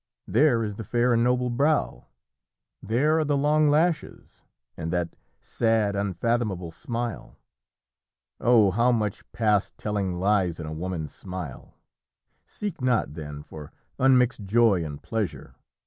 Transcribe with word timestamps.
There 0.25 0.63
is 0.63 0.77
the 0.77 0.83
fair 0.83 1.13
and 1.13 1.23
noble 1.23 1.51
brow, 1.51 2.07
there 2.81 3.19
are 3.19 3.23
the 3.23 3.37
long 3.37 3.69
lashes, 3.69 4.41
and 4.75 4.91
that 4.91 5.15
sad, 5.39 5.95
unfathomable 5.95 6.71
smile. 6.71 7.37
Oh, 8.39 8.71
how 8.71 8.91
much 8.91 9.31
past 9.31 9.77
telling 9.77 10.19
lies 10.19 10.59
in 10.59 10.65
a 10.65 10.73
woman's 10.73 11.13
smile! 11.13 11.75
Seek 12.47 12.81
not, 12.81 13.13
then, 13.13 13.43
for 13.43 13.71
unmixed 13.99 14.45
joy 14.45 14.83
and 14.83 15.03
pleasure! 15.03 15.53